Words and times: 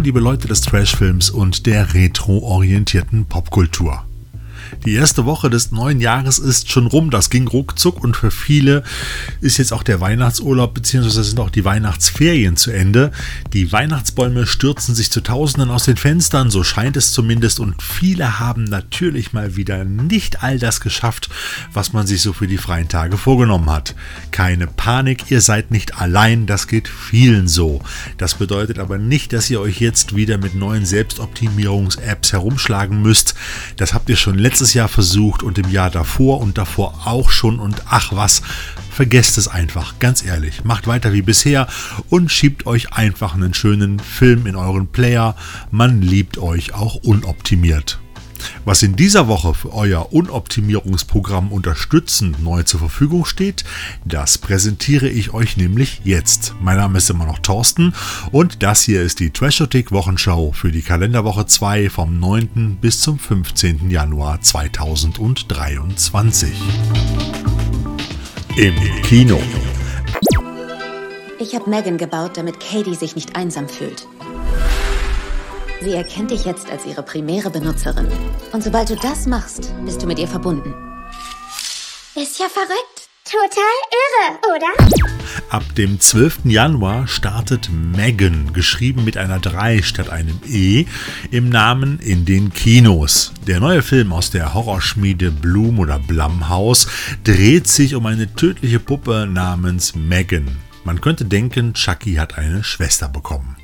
liebe 0.00 0.20
Leute 0.20 0.48
des 0.48 0.62
Trashfilms 0.62 1.28
und 1.28 1.66
der 1.66 1.92
retro-orientierten 1.92 3.26
Popkultur. 3.26 4.02
Die 4.84 4.94
erste 4.94 5.24
Woche 5.24 5.50
des 5.50 5.72
neuen 5.72 6.00
Jahres 6.00 6.38
ist 6.38 6.70
schon 6.70 6.86
rum, 6.86 7.10
das 7.10 7.30
ging 7.30 7.46
ruckzuck 7.48 8.02
und 8.02 8.16
für 8.16 8.30
viele 8.30 8.82
ist 9.40 9.58
jetzt 9.58 9.72
auch 9.72 9.82
der 9.82 10.00
Weihnachtsurlaub 10.00 10.74
bzw. 10.74 11.22
sind 11.22 11.40
auch 11.40 11.50
die 11.50 11.64
Weihnachtsferien 11.64 12.56
zu 12.56 12.70
Ende. 12.70 13.10
Die 13.52 13.72
Weihnachtsbäume 13.72 14.46
stürzen 14.46 14.94
sich 14.94 15.10
zu 15.10 15.20
Tausenden 15.20 15.70
aus 15.70 15.84
den 15.84 15.96
Fenstern, 15.96 16.50
so 16.50 16.64
scheint 16.64 16.96
es 16.96 17.12
zumindest 17.12 17.60
und 17.60 17.82
viele 17.82 18.38
haben 18.38 18.64
natürlich 18.64 19.32
mal 19.32 19.56
wieder 19.56 19.84
nicht 19.84 20.42
all 20.42 20.58
das 20.58 20.80
geschafft, 20.80 21.28
was 21.72 21.92
man 21.92 22.06
sich 22.06 22.22
so 22.22 22.32
für 22.32 22.46
die 22.46 22.58
freien 22.58 22.88
Tage 22.88 23.16
vorgenommen 23.16 23.70
hat. 23.70 23.94
Keine 24.30 24.66
Panik, 24.66 25.30
ihr 25.30 25.40
seid 25.40 25.70
nicht 25.70 25.98
allein, 25.98 26.46
das 26.46 26.66
geht 26.66 26.88
vielen 26.88 27.48
so. 27.48 27.82
Das 28.18 28.34
bedeutet 28.34 28.78
aber 28.78 28.98
nicht, 28.98 29.32
dass 29.32 29.50
ihr 29.50 29.60
euch 29.60 29.80
jetzt 29.80 30.14
wieder 30.14 30.38
mit 30.38 30.54
neuen 30.54 30.84
Selbstoptimierungs-Apps 30.84 32.32
herumschlagen 32.32 33.02
müsst. 33.02 33.34
Das 33.76 33.94
habt 33.94 34.08
ihr 34.08 34.16
schon 34.16 34.38
letztes 34.38 34.59
letztes 34.60 34.74
Jahr 34.74 34.88
versucht 34.88 35.42
und 35.42 35.56
im 35.56 35.70
Jahr 35.70 35.88
davor 35.88 36.38
und 36.38 36.58
davor 36.58 37.06
auch 37.06 37.30
schon 37.30 37.58
und 37.58 37.84
ach 37.88 38.12
was, 38.12 38.42
vergesst 38.90 39.38
es 39.38 39.48
einfach, 39.48 39.98
ganz 40.00 40.22
ehrlich. 40.22 40.64
Macht 40.64 40.86
weiter 40.86 41.14
wie 41.14 41.22
bisher 41.22 41.66
und 42.10 42.30
schiebt 42.30 42.66
euch 42.66 42.92
einfach 42.92 43.34
einen 43.34 43.54
schönen 43.54 43.98
Film 44.00 44.46
in 44.46 44.56
euren 44.56 44.86
Player. 44.86 45.34
Man 45.70 46.02
liebt 46.02 46.36
euch 46.36 46.74
auch 46.74 46.96
unoptimiert. 46.96 48.00
Was 48.64 48.82
in 48.82 48.96
dieser 48.96 49.28
Woche 49.28 49.54
für 49.54 49.72
euer 49.72 50.12
Unoptimierungsprogramm 50.12 51.52
unterstützend 51.52 52.42
neu 52.42 52.62
zur 52.62 52.80
Verfügung 52.80 53.24
steht, 53.24 53.64
das 54.04 54.38
präsentiere 54.38 55.08
ich 55.08 55.32
euch 55.32 55.56
nämlich 55.56 56.00
jetzt. 56.04 56.54
Mein 56.60 56.76
Name 56.76 56.98
ist 56.98 57.10
immer 57.10 57.26
noch 57.26 57.38
Thorsten 57.38 57.94
und 58.32 58.62
das 58.62 58.82
hier 58.82 59.02
ist 59.02 59.20
die 59.20 59.30
Trashotik 59.30 59.92
Wochenschau 59.92 60.52
für 60.52 60.72
die 60.72 60.82
Kalenderwoche 60.82 61.46
2 61.46 61.90
vom 61.90 62.18
9. 62.18 62.78
bis 62.80 63.00
zum 63.00 63.18
15. 63.18 63.90
Januar 63.90 64.40
2023. 64.40 66.50
Im 68.56 68.74
Kino. 69.02 69.40
Ich 71.38 71.54
habe 71.54 71.70
Megan 71.70 71.96
gebaut, 71.96 72.36
damit 72.36 72.60
Katie 72.60 72.94
sich 72.94 73.14
nicht 73.14 73.34
einsam 73.34 73.68
fühlt. 73.68 74.06
Sie 75.82 75.94
erkennt 75.94 76.30
dich 76.30 76.44
jetzt 76.44 76.70
als 76.70 76.84
ihre 76.84 77.02
primäre 77.02 77.50
Benutzerin. 77.50 78.06
Und 78.52 78.62
sobald 78.62 78.90
du 78.90 78.96
das 78.96 79.26
machst, 79.26 79.72
bist 79.84 80.02
du 80.02 80.06
mit 80.06 80.18
ihr 80.18 80.28
verbunden. 80.28 80.74
Ist 82.14 82.38
ja 82.38 82.46
verrückt. 82.48 83.08
Total 83.24 83.62
irre, 83.92 84.56
oder? 84.56 85.00
Ab 85.50 85.62
dem 85.76 86.00
12. 86.00 86.40
Januar 86.44 87.06
startet 87.06 87.70
Megan, 87.70 88.52
geschrieben 88.52 89.04
mit 89.04 89.16
einer 89.16 89.38
3 89.38 89.82
statt 89.82 90.10
einem 90.10 90.40
E, 90.48 90.84
im 91.30 91.48
Namen 91.48 92.00
in 92.00 92.24
den 92.24 92.52
Kinos. 92.52 93.32
Der 93.46 93.60
neue 93.60 93.82
Film 93.82 94.12
aus 94.12 94.30
der 94.30 94.52
Horrorschmiede 94.52 95.30
Bloom 95.30 95.78
oder 95.78 95.98
Blumhouse 95.98 96.88
dreht 97.24 97.68
sich 97.68 97.94
um 97.94 98.04
eine 98.06 98.34
tödliche 98.34 98.80
Puppe 98.80 99.28
namens 99.30 99.94
Megan. 99.94 100.56
Man 100.84 101.00
könnte 101.00 101.24
denken, 101.24 101.74
Chucky 101.74 102.14
hat 102.14 102.36
eine 102.36 102.64
Schwester 102.64 103.08
bekommen. 103.08 103.56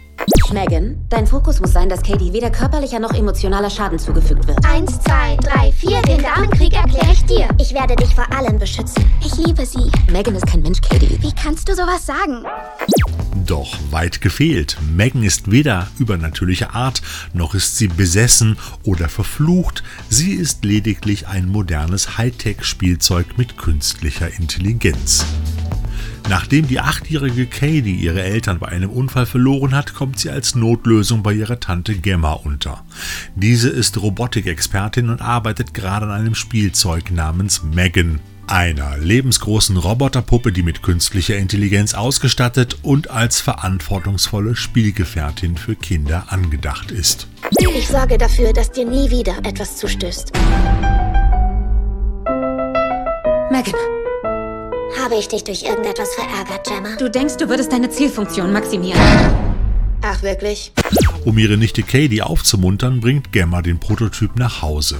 Megan, 0.52 1.04
dein 1.08 1.26
Fokus 1.26 1.60
muss 1.60 1.72
sein, 1.72 1.88
dass 1.88 2.02
Katie 2.02 2.32
weder 2.32 2.50
körperlicher 2.50 2.98
noch 2.98 3.14
emotionaler 3.14 3.70
Schaden 3.70 3.98
zugefügt 3.98 4.46
wird. 4.46 4.58
Eins, 4.66 5.00
zwei, 5.00 5.36
drei, 5.36 5.72
vier. 5.72 6.02
Den 6.02 6.22
Damenkrieg 6.22 6.72
erkläre 6.72 7.12
ich 7.12 7.24
dir. 7.24 7.48
Ich 7.60 7.74
werde 7.74 7.96
dich 7.96 8.14
vor 8.14 8.30
allem 8.32 8.58
beschützen. 8.58 9.04
Ich 9.24 9.36
liebe 9.36 9.64
sie. 9.64 9.90
Megan 10.10 10.34
ist 10.34 10.46
kein 10.46 10.62
Mensch, 10.62 10.80
Katie. 10.80 11.18
Wie 11.20 11.32
kannst 11.32 11.68
du 11.68 11.74
sowas 11.74 12.06
sagen? 12.06 12.44
Doch 13.46 13.76
weit 13.90 14.20
gefehlt. 14.20 14.76
Megan 14.94 15.22
ist 15.22 15.50
weder 15.50 15.88
übernatürlicher 15.98 16.74
Art, 16.74 17.02
noch 17.32 17.54
ist 17.54 17.76
sie 17.76 17.88
besessen 17.88 18.58
oder 18.82 19.08
verflucht. 19.08 19.82
Sie 20.08 20.32
ist 20.32 20.64
lediglich 20.64 21.28
ein 21.28 21.48
modernes 21.48 22.18
Hightech-Spielzeug 22.18 23.38
mit 23.38 23.56
künstlicher 23.56 24.28
Intelligenz. 24.38 25.24
Nachdem 26.28 26.66
die 26.66 26.80
achtjährige 26.80 27.46
Katie 27.46 27.94
ihre 27.94 28.22
Eltern 28.22 28.58
bei 28.58 28.66
einem 28.66 28.90
Unfall 28.90 29.26
verloren 29.26 29.74
hat, 29.74 29.94
kommt 29.94 30.18
sie 30.18 30.28
als 30.28 30.56
Notlösung 30.56 31.22
bei 31.22 31.32
ihrer 31.32 31.60
Tante 31.60 31.94
Gemma 31.94 32.32
unter. 32.32 32.84
Diese 33.36 33.68
ist 33.68 34.00
Robotikexpertin 34.02 35.08
und 35.08 35.22
arbeitet 35.22 35.72
gerade 35.72 36.06
an 36.06 36.12
einem 36.12 36.34
Spielzeug 36.34 37.12
namens 37.12 37.62
Megan, 37.62 38.18
einer 38.48 38.96
lebensgroßen 38.98 39.76
Roboterpuppe, 39.76 40.50
die 40.50 40.64
mit 40.64 40.82
künstlicher 40.82 41.36
Intelligenz 41.36 41.94
ausgestattet 41.94 42.78
und 42.82 43.10
als 43.10 43.40
verantwortungsvolle 43.40 44.56
Spielgefährtin 44.56 45.56
für 45.56 45.76
Kinder 45.76 46.26
angedacht 46.30 46.90
ist. 46.90 47.28
Ich 47.58 47.86
sorge 47.86 48.18
dafür, 48.18 48.52
dass 48.52 48.72
dir 48.72 48.84
nie 48.84 49.10
wieder 49.10 49.38
etwas 49.44 49.76
zustößt. 49.76 50.32
Megan, 53.50 53.74
habe 55.02 55.16
ich 55.16 55.28
dich 55.28 55.44
durch 55.44 55.62
irgendetwas 55.62 56.14
verärgert, 56.14 56.66
Gemma? 56.66 56.96
Du 56.96 57.10
denkst, 57.10 57.36
du 57.36 57.48
würdest 57.48 57.72
deine 57.72 57.90
Zielfunktion 57.90 58.52
maximieren. 58.52 59.00
Ach, 60.02 60.22
wirklich? 60.22 60.72
Um 61.24 61.38
ihre 61.38 61.56
Nichte 61.56 61.82
Katie 61.82 62.22
aufzumuntern, 62.22 63.00
bringt 63.00 63.32
Gemma 63.32 63.62
den 63.62 63.80
Prototyp 63.80 64.36
nach 64.36 64.62
Hause. 64.62 64.98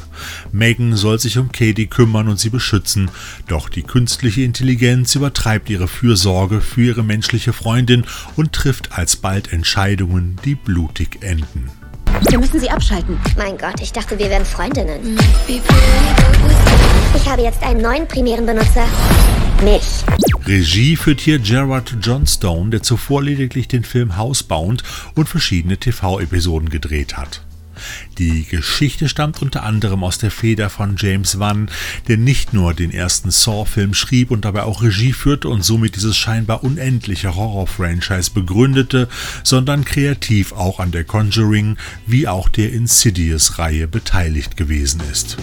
Megan 0.50 0.96
soll 0.96 1.20
sich 1.20 1.38
um 1.38 1.52
Katie 1.52 1.86
kümmern 1.86 2.28
und 2.28 2.40
sie 2.40 2.50
beschützen, 2.50 3.10
doch 3.46 3.68
die 3.68 3.82
künstliche 3.82 4.42
Intelligenz 4.42 5.14
übertreibt 5.14 5.70
ihre 5.70 5.86
Fürsorge 5.86 6.60
für 6.60 6.82
ihre 6.82 7.04
menschliche 7.04 7.52
Freundin 7.52 8.04
und 8.34 8.52
trifft 8.52 8.92
alsbald 8.92 9.52
Entscheidungen, 9.52 10.38
die 10.44 10.56
blutig 10.56 11.18
enden. 11.20 11.70
Wir 12.28 12.38
müssen 12.38 12.58
sie 12.58 12.70
abschalten. 12.70 13.18
Mein 13.36 13.58
Gott, 13.58 13.80
ich 13.80 13.92
dachte, 13.92 14.18
wir 14.18 14.30
wären 14.30 14.44
Freundinnen. 14.44 15.18
Ich 15.46 17.28
habe 17.28 17.42
jetzt 17.42 17.62
einen 17.62 17.82
neuen 17.82 18.08
primären 18.08 18.46
Benutzer. 18.46 18.86
Mich. 19.62 20.04
Regie 20.44 20.96
führt 20.96 21.20
hier 21.20 21.38
Gerard 21.38 21.96
Johnstone, 22.02 22.70
der 22.70 22.82
zuvor 22.82 23.22
lediglich 23.22 23.68
den 23.68 23.84
Film 23.84 24.16
Housebound 24.16 24.82
und 25.14 25.28
verschiedene 25.28 25.78
TV-Episoden 25.78 26.68
gedreht 26.68 27.16
hat. 27.16 27.42
Die 28.18 28.44
Geschichte 28.44 29.08
stammt 29.08 29.42
unter 29.42 29.62
anderem 29.62 30.02
aus 30.04 30.18
der 30.18 30.30
Feder 30.30 30.70
von 30.70 30.96
James 30.98 31.38
Wan, 31.38 31.70
der 32.08 32.16
nicht 32.16 32.52
nur 32.52 32.74
den 32.74 32.90
ersten 32.90 33.30
Saw-Film 33.30 33.94
schrieb 33.94 34.30
und 34.30 34.44
dabei 34.44 34.62
auch 34.62 34.82
Regie 34.82 35.12
führte 35.12 35.48
und 35.48 35.62
somit 35.62 35.96
dieses 35.96 36.16
scheinbar 36.16 36.64
unendliche 36.64 37.34
Horror-Franchise 37.34 38.30
begründete, 38.32 39.08
sondern 39.42 39.84
kreativ 39.84 40.52
auch 40.52 40.80
an 40.80 40.90
der 40.90 41.04
Conjuring 41.04 41.76
wie 42.06 42.28
auch 42.28 42.48
der 42.48 42.72
Insidious-Reihe 42.72 43.88
beteiligt 43.88 44.56
gewesen 44.56 45.02
ist. 45.10 45.36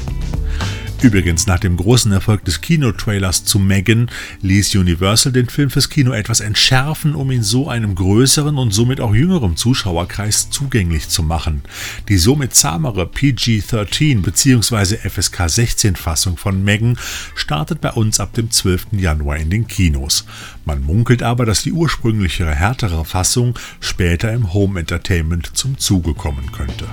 Übrigens, 1.04 1.48
nach 1.48 1.60
dem 1.60 1.76
großen 1.76 2.14
Erfolg 2.14 2.46
des 2.46 2.62
Kinotrailers 2.62 3.44
zu 3.44 3.60
Megan 3.60 4.10
ließ 4.42 4.74
Universal 4.76 5.34
den 5.34 5.50
Film 5.50 5.70
fürs 5.70 5.90
Kino 5.90 6.14
etwas 6.14 6.40
entschärfen, 6.40 7.14
um 7.14 7.30
ihn 7.30 7.44
so 7.44 7.68
einem 7.68 7.94
größeren 7.94 8.58
und 8.58 8.74
somit 8.74 9.02
auch 9.02 9.14
jüngerem 9.14 9.58
Zuschauerkreis 9.58 10.50
zugänglich 10.50 11.10
zu 11.10 11.22
machen. 11.22 11.64
Die 12.08 12.18
somit 12.18 12.56
zahmere 12.56 13.06
PG-13 13.06 14.22
bzw. 14.22 15.10
FSK 15.10 15.50
16 15.50 15.96
Fassung 15.98 16.38
von 16.38 16.64
Megan 16.64 16.98
startet 17.36 17.82
bei 17.82 17.92
uns 17.92 18.22
ab 18.22 18.32
dem 18.32 18.50
12. 18.50 18.94
Januar 18.94 19.36
in 19.36 19.50
den 19.50 19.68
Kinos. 19.68 20.24
Man 20.64 20.82
munkelt 20.84 21.22
aber, 21.22 21.46
dass 21.46 21.64
die 21.64 21.74
ursprüngliche 21.74 22.46
härtere 22.46 23.04
Fassung 23.04 23.60
später 23.82 24.32
im 24.32 24.54
Home 24.54 24.80
Entertainment 24.80 25.52
zum 25.54 25.78
Zuge 25.78 26.14
kommen 26.14 26.50
könnte. 26.54 26.88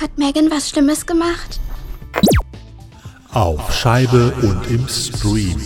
Hat 0.00 0.18
Megan 0.18 0.50
was 0.50 0.68
Schlimmes 0.68 1.06
gemacht? 1.06 1.58
Auf 3.30 3.74
Scheibe 3.74 4.30
und 4.42 4.66
im 4.70 4.86
Stream. 4.88 5.58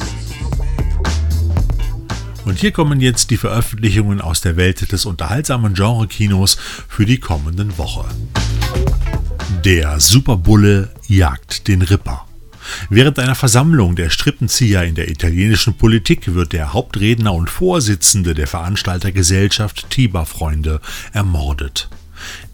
Und 2.45 2.61
hier 2.61 2.71
kommen 2.71 3.01
jetzt 3.01 3.31
die 3.31 3.37
Veröffentlichungen 3.37 4.21
aus 4.21 4.41
der 4.41 4.57
Welt 4.57 4.93
des 4.93 5.05
unterhaltsamen 5.05 5.75
Genre-Kinos 5.75 6.59
für 6.89 7.07
die 7.07 7.19
kommenden 7.19 7.77
Woche. 7.77 8.05
Der 9.65 9.99
Superbulle 9.99 10.95
jagt 11.09 11.67
den 11.67 11.83
Ripper. 11.83 12.25
Während 12.89 13.19
einer 13.19 13.35
Versammlung 13.35 13.97
der 13.97 14.11
Strippenzieher 14.11 14.85
in 14.85 14.95
der 14.95 15.11
italienischen 15.11 15.75
Politik 15.75 16.35
wird 16.35 16.53
der 16.53 16.73
Hauptredner 16.73 17.35
und 17.35 17.51
Vorsitzende 17.51 18.35
der 18.35 18.47
Veranstaltergesellschaft 18.47 19.91
Tiber-Freunde 19.91 20.81
ermordet. 21.13 21.89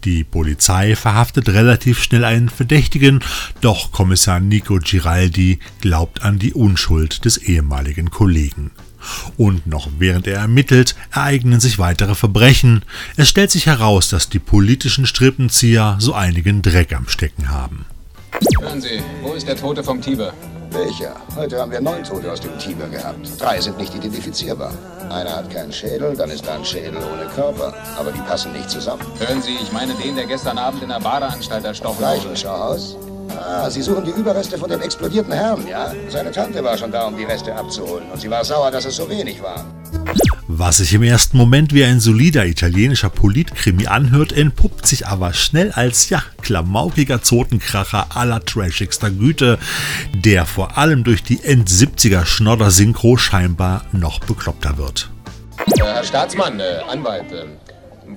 Die 0.07 0.23
Polizei 0.23 0.95
verhaftet 0.95 1.49
relativ 1.49 2.01
schnell 2.01 2.23
einen 2.23 2.47
Verdächtigen, 2.47 3.21
doch 3.59 3.91
Kommissar 3.91 4.39
Nico 4.39 4.79
Giraldi 4.81 5.59
glaubt 5.81 6.21
an 6.21 6.39
die 6.39 6.53
Unschuld 6.53 7.25
des 7.25 7.35
ehemaligen 7.35 8.09
Kollegen. 8.09 8.71
Und 9.35 9.67
noch 9.67 9.89
während 9.99 10.25
er 10.25 10.37
ermittelt, 10.37 10.95
ereignen 11.11 11.59
sich 11.59 11.77
weitere 11.77 12.15
Verbrechen. 12.15 12.83
Es 13.17 13.27
stellt 13.27 13.51
sich 13.51 13.65
heraus, 13.65 14.07
dass 14.07 14.29
die 14.29 14.39
politischen 14.39 15.05
Strippenzieher 15.05 15.97
so 15.99 16.13
einigen 16.13 16.61
Dreck 16.61 16.93
am 16.93 17.09
Stecken 17.09 17.49
haben. 17.49 17.85
Hören 18.61 18.79
Sie, 18.79 19.01
wo 19.21 19.33
ist 19.33 19.45
der 19.45 19.57
Tote 19.57 19.83
vom 19.83 20.01
Tiber? 20.01 20.33
Welcher? 20.71 21.15
Heute 21.35 21.59
haben 21.59 21.71
wir 21.71 21.81
neun 21.81 22.03
Tote 22.03 22.31
aus 22.31 22.39
dem 22.41 22.57
Tiber 22.59 22.87
gehabt. 22.87 23.19
Drei 23.39 23.59
sind 23.61 23.77
nicht 23.77 23.95
identifizierbar. 23.95 24.71
Einer 25.09 25.37
hat 25.37 25.49
keinen 25.49 25.71
Schädel, 25.71 26.15
dann 26.15 26.29
ist 26.29 26.45
da 26.45 26.55
ein 26.55 26.65
Schädel 26.65 26.97
ohne 26.97 27.25
Körper. 27.35 27.73
Aber 27.97 28.11
die 28.11 28.19
passen 28.21 28.51
nicht 28.53 28.69
zusammen. 28.69 29.01
Hören 29.19 29.41
Sie, 29.41 29.55
ich 29.55 29.71
meine 29.71 29.93
den, 29.95 30.15
der 30.15 30.25
gestern 30.25 30.57
Abend 30.57 30.83
in 30.83 30.89
der 30.89 30.99
Badeanstalt 30.99 31.63
erstochen 31.63 31.97
wurde. 31.97 32.15
Leichenschauhaus? 32.15 32.97
Ah, 33.37 33.69
Sie 33.69 33.81
suchen 33.81 34.05
die 34.05 34.11
Überreste 34.11 34.57
von 34.57 34.69
dem 34.69 34.81
explodierten 34.81 35.31
Herrn, 35.31 35.65
ja? 35.67 35.93
Seine 36.09 36.31
Tante 36.31 36.63
war 36.63 36.77
schon 36.77 36.91
da, 36.91 37.07
um 37.07 37.15
die 37.17 37.23
Reste 37.23 37.55
abzuholen. 37.55 38.09
Und 38.11 38.19
sie 38.19 38.29
war 38.29 38.43
sauer, 38.43 38.71
dass 38.71 38.85
es 38.85 38.95
so 38.95 39.09
wenig 39.09 39.41
war. 39.41 39.65
Was 40.59 40.77
sich 40.77 40.91
im 40.95 41.03
ersten 41.03 41.37
Moment 41.37 41.71
wie 41.71 41.83
ein 41.83 41.99
solider 41.99 42.47
italienischer 42.47 43.11
Politkrimi 43.11 43.85
anhört, 43.85 44.31
entpuppt 44.31 44.87
sich 44.87 45.05
aber 45.05 45.31
schnell 45.33 45.71
als, 45.71 46.09
ja, 46.09 46.23
klamaukiger 46.41 47.21
Zotenkracher 47.21 48.07
aller 48.15 48.43
trashigster 48.43 49.11
Güte, 49.11 49.59
der 50.15 50.47
vor 50.47 50.75
allem 50.79 51.03
durch 51.03 51.21
die 51.21 51.43
End-70er 51.43 52.25
Schnodder-Synchro 52.25 53.17
scheinbar 53.17 53.85
noch 53.91 54.19
bekloppter 54.21 54.79
wird. 54.79 55.11
Herr 55.77 56.03
Staatsmann, 56.03 56.59
äh, 56.59 56.79
Anwalt, 56.89 57.31
äh, 57.31 57.45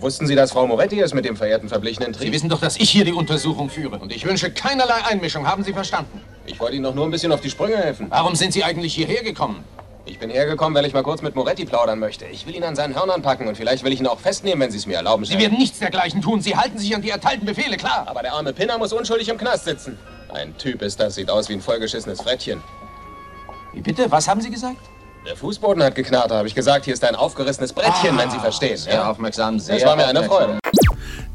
wussten 0.01 0.27
Sie, 0.27 0.35
dass 0.35 0.53
Frau 0.53 0.67
Moretti 0.67 0.99
es 0.99 1.13
mit 1.13 1.27
dem 1.27 1.37
verehrten 1.37 1.69
Verblichenen 1.69 2.15
trieb? 2.15 2.29
Sie 2.29 2.33
wissen 2.33 2.49
doch, 2.49 2.61
dass 2.63 2.79
ich 2.79 2.89
hier 2.89 3.05
die 3.05 3.13
Untersuchung 3.13 3.69
führe. 3.69 3.99
Und 3.99 4.13
ich 4.13 4.25
wünsche 4.25 4.51
keinerlei 4.51 5.05
Einmischung. 5.05 5.47
Haben 5.47 5.63
Sie 5.63 5.75
verstanden? 5.75 6.23
Ich 6.47 6.59
wollte 6.59 6.77
Ihnen 6.77 6.85
doch 6.85 6.95
nur 6.95 7.05
ein 7.05 7.11
bisschen 7.11 7.33
auf 7.33 7.43
die 7.43 7.51
Sprünge 7.51 7.77
helfen. 7.77 8.07
Warum 8.09 8.35
sind 8.35 8.55
Sie 8.55 8.65
eigentlich 8.65 8.95
hierher 8.95 9.23
gekommen? 9.23 9.63
Ich 10.07 10.19
bin 10.19 10.31
hergekommen, 10.31 10.75
weil 10.75 10.87
ich 10.87 10.93
mal 10.93 11.03
kurz 11.03 11.23
mit 11.23 11.35
Moretti 11.35 11.65
plaudern 11.65 11.99
möchte. 11.99 12.25
Ich 12.27 12.47
will 12.47 12.55
ihn 12.55 12.65
an 12.65 12.75
seinen 12.75 12.95
Hörnern 12.95 13.23
packen 13.23 13.47
und 13.47 13.57
vielleicht 13.57 13.85
will 13.85 13.93
ich 13.93 14.01
ihn 14.01 14.07
auch 14.07 14.19
festnehmen, 14.19 14.61
wenn 14.61 14.71
Sie 14.71 14.79
es 14.79 14.87
mir 14.87 14.97
erlauben. 14.97 15.25
Sie 15.25 15.39
werden 15.39 15.59
nichts 15.59 15.79
dergleichen 15.79 16.23
tun. 16.23 16.41
Sie 16.41 16.57
halten 16.57 16.79
sich 16.79 16.95
an 16.95 17.03
die 17.03 17.11
erteilten 17.11 17.47
Befehle, 17.47 17.77
klar. 17.77 18.05
Aber 18.07 18.23
der 18.23 18.33
arme 18.33 18.53
Pinner 18.53 18.79
muss 18.79 18.93
unschuldig 18.93 19.29
im 19.29 19.39
Knast 19.39 19.65
sitzen. 19.65 19.99
Ein 20.33 20.57
Typ 20.59 20.83
ist 20.83 20.99
das, 21.01 21.15
sieht 21.17 21.31
aus 21.31 21.49
wie 21.49 21.55
ein 21.55 21.61
vollgeschissenes 21.61 22.21
Frettchen. 22.23 22.63
Wie 23.73 23.81
bitte? 23.81 24.11
Was 24.11 24.27
haben 24.29 24.41
Sie 24.41 24.51
gesagt? 24.51 24.79
Der 25.27 25.37
Fußboden 25.37 25.83
hat 25.83 25.95
geknarrt, 25.95 26.31
habe 26.31 26.49
ich 26.49 26.55
gesagt. 26.55 26.87
Hier 26.87 26.95
ist 26.95 27.05
ein 27.05 27.15
aufgerissenes 27.15 27.73
Brettchen, 27.73 28.17
wenn 28.17 28.31
Sie 28.31 28.39
verstehen. 28.39 28.77
Sehr 28.77 29.09
aufmerksam, 29.09 29.59
sehr 29.59 29.77
Es 29.77 29.85
war 29.85 29.97
mir 29.97 30.07
eine. 30.07 30.25
Freude. 30.25 30.59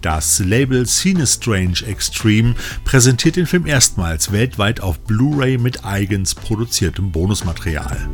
Das 0.05 0.37
Label 0.37 0.85
Cinestrange 0.85 1.83
Extreme 1.87 2.53
präsentiert 2.83 3.37
den 3.37 3.47
Film 3.47 3.65
erstmals 3.65 4.31
weltweit 4.31 4.79
auf 4.79 4.99
Blu-ray 4.99 5.57
mit 5.57 5.83
eigens 5.83 6.35
produziertem 6.35 7.11
Bonusmaterial. 7.11 8.07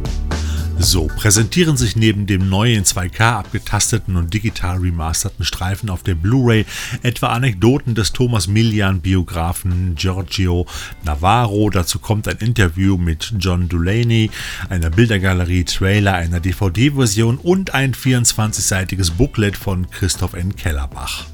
So 0.80 1.08
präsentieren 1.08 1.76
sich 1.76 1.98
neben 1.98 2.28
dem 2.28 2.48
neu 2.48 2.76
in 2.76 2.86
2K 2.86 3.34
abgetasteten 3.34 4.16
und 4.16 4.34
digital 4.34 4.78
remasterten 4.78 5.44
Streifen 5.44 5.90
auf 5.90 6.02
der 6.02 6.16
Blu-ray 6.16 6.66
etwa 7.04 7.28
Anekdoten 7.28 7.94
des 7.94 8.14
Thomas 8.14 8.48
Millian-Biografen 8.48 9.96
Giorgio 9.96 10.68
Navarro. 11.04 11.70
Dazu 11.72 12.00
kommt 12.00 12.26
ein 12.30 12.38
Interview 12.38 12.96
mit 12.96 13.34
John 13.38 13.68
Dulaney, 13.68 14.32
einer 14.70 14.92
Bildergalerie, 14.92 15.66
Trailer, 15.66 16.14
einer 16.14 16.40
DVD-Version 16.40 17.38
und 17.38 17.74
ein 17.74 17.94
24-seitiges 17.94 19.12
Booklet 19.12 19.58
von 19.58 19.90
Christoph 19.90 20.36
N. 20.36 20.56
Kellerbach. 20.56 21.26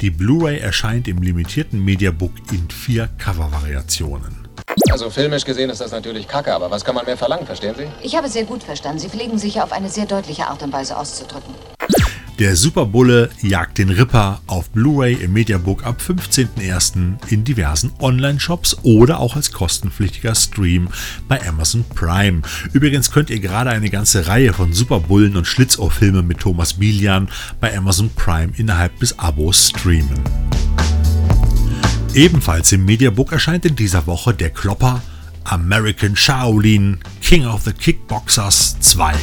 Die 0.00 0.10
Blu-ray 0.10 0.58
erscheint 0.58 1.08
im 1.08 1.18
limitierten 1.22 1.84
Mediabook 1.84 2.32
in 2.52 2.68
vier 2.70 3.08
Covervariationen. 3.18 4.48
Also 4.90 5.10
filmisch 5.10 5.44
gesehen 5.44 5.70
ist 5.70 5.80
das 5.80 5.92
natürlich 5.92 6.28
kacke, 6.28 6.54
aber 6.54 6.70
was 6.70 6.84
kann 6.84 6.94
man 6.94 7.04
mehr 7.04 7.16
verlangen, 7.16 7.46
verstehen 7.46 7.74
Sie? 7.76 7.86
Ich 8.02 8.16
habe 8.16 8.28
sehr 8.28 8.44
gut 8.44 8.62
verstanden. 8.62 8.98
Sie 8.98 9.08
pflegen 9.08 9.38
sich 9.38 9.60
auf 9.60 9.72
eine 9.72 9.88
sehr 9.88 10.06
deutliche 10.06 10.46
Art 10.46 10.62
und 10.62 10.72
Weise 10.72 10.96
auszudrücken. 10.96 11.54
Der 12.38 12.54
Superbulle 12.54 13.30
jagt 13.42 13.78
den 13.78 13.90
Ripper 13.90 14.40
auf 14.46 14.70
Blu-ray 14.70 15.14
im 15.14 15.32
Mediabook 15.32 15.84
ab 15.84 16.00
15.01. 16.00 17.16
in 17.32 17.42
diversen 17.42 17.90
Online-Shops 17.98 18.76
oder 18.84 19.18
auch 19.18 19.34
als 19.34 19.50
kostenpflichtiger 19.50 20.36
Stream 20.36 20.88
bei 21.26 21.44
Amazon 21.48 21.84
Prime. 21.96 22.42
Übrigens 22.72 23.10
könnt 23.10 23.30
ihr 23.30 23.40
gerade 23.40 23.70
eine 23.70 23.90
ganze 23.90 24.28
Reihe 24.28 24.52
von 24.52 24.72
Superbullen 24.72 25.36
und 25.36 25.48
Schlitzohrfilmen 25.48 26.28
mit 26.28 26.38
Thomas 26.38 26.74
Bilian 26.74 27.28
bei 27.58 27.76
Amazon 27.76 28.08
Prime 28.14 28.52
innerhalb 28.56 29.00
des 29.00 29.18
Abos 29.18 29.70
streamen. 29.70 30.20
Ebenfalls 32.14 32.70
im 32.70 32.84
Mediabook 32.84 33.32
erscheint 33.32 33.64
in 33.64 33.74
dieser 33.74 34.06
Woche 34.06 34.32
der 34.32 34.50
Klopper 34.50 35.02
American 35.42 36.14
Shaolin 36.14 36.98
King 37.20 37.46
of 37.46 37.64
the 37.64 37.72
Kickboxers 37.72 38.78
2. 38.78 39.14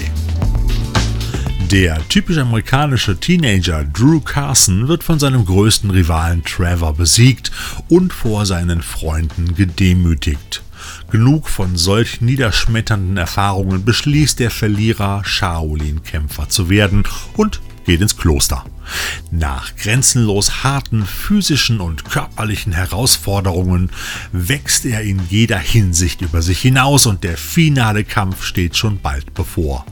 Der 1.71 2.07
typisch 2.09 2.37
amerikanische 2.37 3.17
Teenager 3.19 3.83
Drew 3.85 4.19
Carson 4.19 4.87
wird 4.87 5.03
von 5.03 5.17
seinem 5.17 5.45
größten 5.45 5.89
Rivalen 5.89 6.43
Trevor 6.43 6.93
besiegt 6.93 7.51
und 7.89 8.13
vor 8.13 8.45
seinen 8.45 8.83
Freunden 8.83 9.55
gedemütigt. 9.55 10.61
Genug 11.09 11.49
von 11.49 11.75
solch 11.75 12.21
niederschmetternden 12.21 13.17
Erfahrungen 13.17 13.83
beschließt 13.83 14.39
der 14.39 14.51
Verlierer, 14.51 15.23
Shaolin-Kämpfer 15.25 16.49
zu 16.49 16.69
werden 16.69 17.03
und 17.35 17.61
geht 17.85 18.01
ins 18.01 18.17
Kloster. 18.17 18.65
Nach 19.31 19.75
grenzenlos 19.75 20.63
harten 20.63 21.05
physischen 21.05 21.79
und 21.79 22.05
körperlichen 22.05 22.73
Herausforderungen 22.73 23.91
wächst 24.31 24.85
er 24.85 25.01
in 25.01 25.21
jeder 25.29 25.57
Hinsicht 25.57 26.21
über 26.21 26.41
sich 26.41 26.59
hinaus 26.59 27.05
und 27.05 27.23
der 27.23 27.37
finale 27.37 28.03
Kampf 28.03 28.43
steht 28.43 28.75
schon 28.75 28.99
bald 29.01 29.33
bevor. 29.33 29.85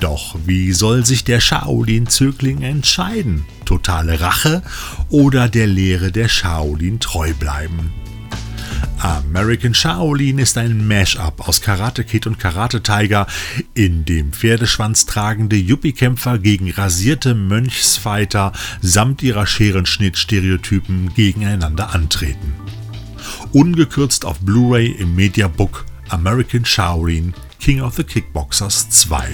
Doch 0.00 0.36
wie 0.44 0.72
soll 0.72 1.06
sich 1.06 1.24
der 1.24 1.40
Shaolin-Zögling 1.40 2.62
entscheiden? 2.62 3.44
Totale 3.64 4.20
Rache 4.20 4.62
oder 5.08 5.48
der 5.48 5.66
Lehre 5.66 6.10
der 6.12 6.28
Shaolin 6.28 7.00
treu 7.00 7.32
bleiben? 7.34 8.01
American 8.98 9.74
Shaolin 9.74 10.38
ist 10.38 10.56
ein 10.58 10.86
Mash-up 10.86 11.48
aus 11.48 11.60
Karate 11.60 12.04
Kid 12.04 12.26
und 12.26 12.38
Karate 12.38 12.82
Tiger, 12.82 13.26
in 13.74 14.04
dem 14.04 14.32
Pferdeschwanz 14.32 15.06
tragende 15.06 15.56
Yuppie-Kämpfer 15.56 16.38
gegen 16.38 16.70
rasierte 16.70 17.34
Mönchsfighter 17.34 18.52
samt 18.80 19.22
ihrer 19.22 19.46
Scherenschnitt-Stereotypen 19.46 21.14
gegeneinander 21.14 21.94
antreten. 21.94 22.54
Ungekürzt 23.52 24.24
auf 24.24 24.38
Blu-ray 24.40 24.92
im 24.92 25.14
Mediabook 25.14 25.84
American 26.08 26.64
Shaolin 26.64 27.34
King 27.58 27.80
of 27.80 27.94
the 27.94 28.04
Kickboxers 28.04 28.90
2. 28.90 29.28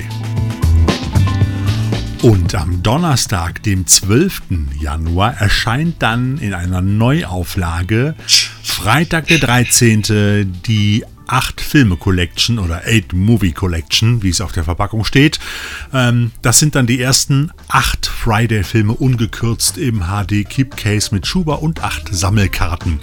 Und 2.22 2.54
am 2.54 2.82
Donnerstag, 2.82 3.62
dem 3.62 3.86
12. 3.86 4.42
Januar, 4.80 5.36
erscheint 5.40 6.02
dann 6.02 6.38
in 6.38 6.52
einer 6.52 6.80
Neuauflage 6.80 8.16
Freitag 8.70 9.26
der 9.26 9.38
13. 9.38 10.02
die 10.66 11.04
8 11.26 11.60
Filme 11.60 11.96
Collection 11.96 12.58
oder 12.58 12.82
8 12.86 13.12
Movie 13.12 13.52
Collection, 13.52 14.22
wie 14.22 14.30
es 14.30 14.40
auf 14.40 14.52
der 14.52 14.64
Verpackung 14.64 15.04
steht. 15.04 15.38
Ähm, 15.92 16.32
das 16.42 16.58
sind 16.58 16.74
dann 16.74 16.86
die 16.86 17.00
ersten 17.00 17.50
8 17.68 18.06
Friday-Filme 18.06 18.94
ungekürzt 18.94 19.78
im 19.78 20.04
HD 20.04 20.48
Keep 20.48 20.76
Case 20.76 21.14
mit 21.14 21.26
Schuber 21.26 21.62
und 21.62 21.82
8 21.82 22.08
Sammelkarten. 22.14 23.00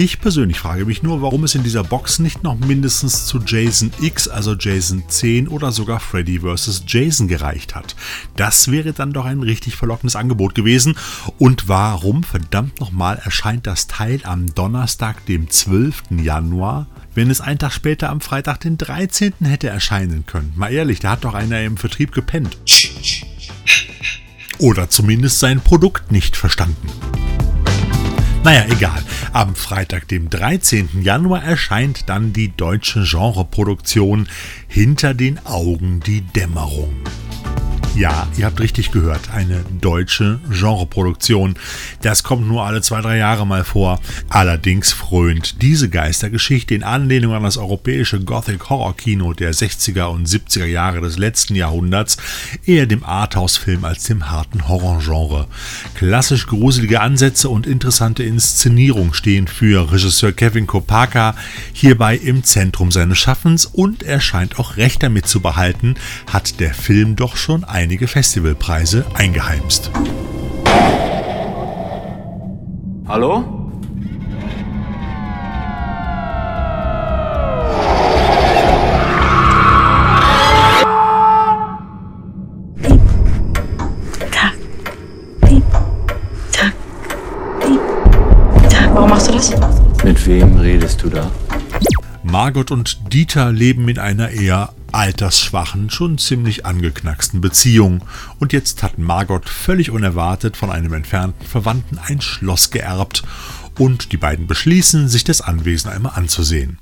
Ich 0.00 0.20
persönlich 0.20 0.60
frage 0.60 0.84
mich 0.84 1.02
nur, 1.02 1.22
warum 1.22 1.42
es 1.42 1.56
in 1.56 1.64
dieser 1.64 1.82
Box 1.82 2.20
nicht 2.20 2.44
noch 2.44 2.56
mindestens 2.56 3.26
zu 3.26 3.40
Jason 3.44 3.90
X, 4.00 4.28
also 4.28 4.54
Jason 4.54 5.02
10 5.08 5.48
oder 5.48 5.72
sogar 5.72 5.98
Freddy 5.98 6.38
vs. 6.38 6.84
Jason 6.86 7.26
gereicht 7.26 7.74
hat. 7.74 7.96
Das 8.36 8.70
wäre 8.70 8.92
dann 8.92 9.12
doch 9.12 9.24
ein 9.24 9.42
richtig 9.42 9.74
verlockendes 9.74 10.14
Angebot 10.14 10.54
gewesen. 10.54 10.94
Und 11.38 11.66
warum, 11.66 12.22
verdammt 12.22 12.78
nochmal, 12.78 13.20
erscheint 13.24 13.66
das 13.66 13.88
Teil 13.88 14.20
am 14.22 14.54
Donnerstag, 14.54 15.26
dem 15.26 15.50
12. 15.50 16.04
Januar? 16.22 16.86
Wenn 17.16 17.28
es 17.28 17.40
einen 17.40 17.58
Tag 17.58 17.72
später 17.72 18.10
am 18.10 18.20
Freitag, 18.20 18.60
den 18.60 18.78
13. 18.78 19.34
hätte 19.40 19.66
erscheinen 19.66 20.26
können. 20.26 20.52
Mal 20.54 20.72
ehrlich, 20.72 21.00
da 21.00 21.10
hat 21.10 21.24
doch 21.24 21.34
einer 21.34 21.62
im 21.62 21.76
Vertrieb 21.76 22.12
gepennt. 22.12 22.56
Oder 24.58 24.90
zumindest 24.90 25.40
sein 25.40 25.60
Produkt 25.60 26.12
nicht 26.12 26.36
verstanden. 26.36 26.86
Naja, 28.44 28.64
egal. 28.70 29.02
Am 29.32 29.54
Freitag, 29.54 30.08
dem 30.08 30.30
13. 30.30 31.02
Januar, 31.02 31.42
erscheint 31.42 32.08
dann 32.08 32.32
die 32.32 32.54
deutsche 32.56 33.04
Genreproduktion 33.04 34.28
Hinter 34.68 35.12
den 35.14 35.44
Augen 35.44 36.00
die 36.00 36.20
Dämmerung. 36.20 36.94
Ja, 37.98 38.28
ihr 38.36 38.44
habt 38.44 38.60
richtig 38.60 38.92
gehört, 38.92 39.30
eine 39.30 39.64
deutsche 39.80 40.38
Genreproduktion. 40.50 41.56
Das 42.00 42.22
kommt 42.22 42.46
nur 42.46 42.62
alle 42.64 42.80
zwei, 42.80 43.00
drei 43.00 43.16
Jahre 43.16 43.44
mal 43.44 43.64
vor. 43.64 44.00
Allerdings 44.28 44.92
frönt 44.92 45.62
diese 45.62 45.88
Geistergeschichte 45.88 46.76
in 46.76 46.84
Anlehnung 46.84 47.34
an 47.34 47.42
das 47.42 47.56
europäische 47.56 48.20
Gothic 48.20 48.70
Horror 48.70 48.96
Kino 48.96 49.32
der 49.32 49.52
60er 49.52 50.04
und 50.04 50.28
70er 50.28 50.66
Jahre 50.66 51.00
des 51.00 51.18
letzten 51.18 51.56
Jahrhunderts 51.56 52.18
eher 52.64 52.86
dem 52.86 53.02
Arthouse-Film 53.02 53.84
als 53.84 54.04
dem 54.04 54.30
harten 54.30 54.68
Horrorgenre. 54.68 55.48
Klassisch 55.96 56.46
gruselige 56.46 57.00
Ansätze 57.00 57.48
und 57.48 57.66
interessante 57.66 58.22
Inszenierung 58.22 59.12
stehen 59.12 59.48
für 59.48 59.90
Regisseur 59.90 60.30
Kevin 60.30 60.68
Kopaka 60.68 61.34
hierbei 61.72 62.16
im 62.16 62.44
Zentrum 62.44 62.92
seines 62.92 63.18
Schaffens 63.18 63.66
und 63.66 64.04
er 64.04 64.20
scheint 64.20 64.60
auch 64.60 64.76
recht 64.76 65.02
damit 65.02 65.26
zu 65.26 65.40
behalten, 65.40 65.96
hat 66.32 66.60
der 66.60 66.74
Film 66.74 67.16
doch 67.16 67.36
schon 67.36 67.64
einige 67.88 68.06
Festivalpreise 68.06 69.06
eingeheimst. 69.14 69.90
Hallo? 73.06 73.42
Warum 88.92 89.08
machst 89.08 89.28
du 89.28 89.32
das? 89.32 89.54
Mit 90.04 90.26
wem 90.26 90.58
redest 90.58 91.02
du 91.02 91.08
da? 91.08 91.30
Margot 92.22 92.70
und 92.70 93.14
Dieter 93.14 93.50
leben 93.50 93.88
in 93.88 93.98
einer 93.98 94.28
eher 94.28 94.74
altersschwachen, 94.92 95.90
schon 95.90 96.18
ziemlich 96.18 96.66
angeknacksten 96.66 97.40
Beziehung. 97.40 98.02
Und 98.38 98.52
jetzt 98.52 98.82
hat 98.82 98.98
Margot 98.98 99.48
völlig 99.48 99.90
unerwartet 99.90 100.56
von 100.56 100.70
einem 100.70 100.92
entfernten 100.92 101.46
Verwandten 101.46 101.98
ein 101.98 102.20
Schloss 102.20 102.70
geerbt 102.70 103.22
und 103.78 104.12
die 104.12 104.16
beiden 104.16 104.46
beschließen, 104.46 105.08
sich 105.08 105.24
das 105.24 105.40
Anwesen 105.40 105.90
einmal 105.90 106.12
anzusehen. 106.16 106.78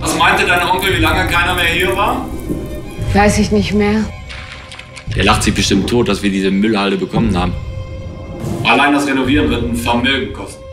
Was 0.00 0.16
meinte 0.16 0.46
dein 0.46 0.62
Onkel, 0.62 0.96
wie 0.96 1.02
lange 1.02 1.28
keiner 1.30 1.54
mehr 1.54 1.64
hier 1.64 1.96
war? 1.96 2.26
Weiß 3.12 3.38
ich 3.38 3.50
nicht 3.50 3.74
mehr. 3.74 4.04
Der 5.16 5.24
lacht 5.24 5.42
sich 5.42 5.54
bestimmt 5.54 5.88
tot, 5.88 6.08
dass 6.08 6.22
wir 6.22 6.30
diese 6.30 6.50
Müllhalde 6.50 6.96
bekommen 6.96 7.36
haben. 7.36 7.52
Allein 8.64 8.92
das 8.92 9.06
Renovieren 9.06 9.50
wird 9.50 9.64
ein 9.64 9.74
Vermögen 9.76 10.32
kosten. 10.32 10.67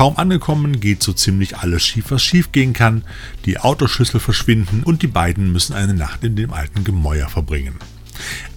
Kaum 0.00 0.16
angekommen 0.16 0.80
geht 0.80 1.02
so 1.02 1.12
ziemlich 1.12 1.58
alles 1.58 1.84
schief, 1.84 2.06
was 2.08 2.22
schief 2.22 2.52
gehen 2.52 2.72
kann. 2.72 3.04
Die 3.44 3.58
Autoschlüssel 3.58 4.18
verschwinden 4.18 4.82
und 4.82 5.02
die 5.02 5.06
beiden 5.06 5.52
müssen 5.52 5.74
eine 5.74 5.92
Nacht 5.92 6.24
in 6.24 6.36
dem 6.36 6.54
alten 6.54 6.84
Gemäuer 6.84 7.28
verbringen. 7.28 7.74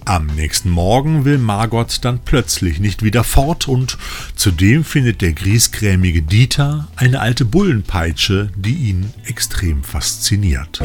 Am 0.06 0.24
nächsten 0.24 0.70
Morgen 0.70 1.26
will 1.26 1.36
Margot 1.36 2.02
dann 2.02 2.20
plötzlich 2.24 2.80
nicht 2.80 3.02
wieder 3.02 3.24
fort 3.24 3.68
und 3.68 3.98
zudem 4.34 4.84
findet 4.84 5.20
der 5.20 5.34
griesgrämige 5.34 6.22
Dieter 6.22 6.88
eine 6.96 7.20
alte 7.20 7.44
Bullenpeitsche, 7.44 8.48
die 8.56 8.76
ihn 8.76 9.12
extrem 9.26 9.84
fasziniert. 9.84 10.80